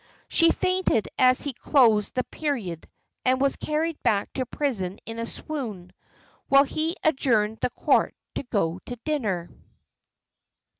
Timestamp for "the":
2.15-2.23, 7.61-7.69